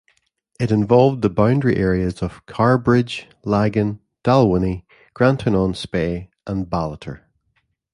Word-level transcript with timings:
It 0.59 0.71
involved 0.71 1.21
the 1.21 1.29
boundary 1.29 1.75
areas 1.77 2.23
of 2.23 2.43
Carrbridge, 2.47 3.25
Laggan, 3.45 3.99
Dalwhinnie, 4.23 4.83
Grantown-on-Spey 5.13 6.31
and 6.47 6.65
Ballater. 6.67 7.19